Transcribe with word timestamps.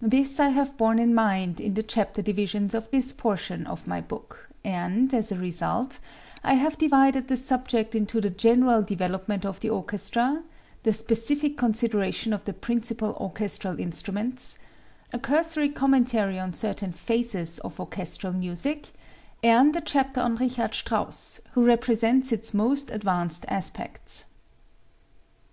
This 0.00 0.38
I 0.38 0.50
have 0.50 0.76
borne 0.76 1.00
in 1.00 1.12
mind 1.16 1.60
in 1.60 1.74
the 1.74 1.82
chapter 1.82 2.22
divisions 2.22 2.74
of 2.74 2.88
this 2.92 3.12
portion 3.12 3.66
of 3.66 3.88
my 3.88 4.00
book, 4.00 4.48
and, 4.64 5.12
as 5.12 5.32
a 5.32 5.36
result, 5.36 5.98
I 6.44 6.54
have 6.54 6.78
divided 6.78 7.26
the 7.26 7.36
subject 7.36 7.96
into 7.96 8.20
the 8.20 8.30
general 8.30 8.82
development 8.82 9.44
of 9.44 9.58
the 9.58 9.68
orchestra, 9.70 10.44
the 10.84 10.92
specific 10.92 11.56
consideration 11.56 12.32
of 12.32 12.44
the 12.44 12.52
principal 12.52 13.16
orchestral 13.20 13.80
instruments, 13.80 14.58
a 15.12 15.18
cursory 15.18 15.70
commentary 15.70 16.38
on 16.38 16.52
certain 16.52 16.92
phases 16.92 17.58
of 17.58 17.80
orchestral 17.80 18.34
music 18.34 18.90
and 19.42 19.74
a 19.74 19.80
chapter 19.80 20.20
on 20.20 20.36
Richard 20.36 20.72
Strauss 20.72 21.40
who 21.54 21.64
represents 21.66 22.30
its 22.30 22.54
most 22.54 22.90
advanced 22.92 23.44
aspects. 23.48 24.24